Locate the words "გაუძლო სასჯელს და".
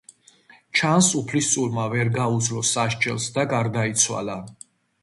2.17-3.47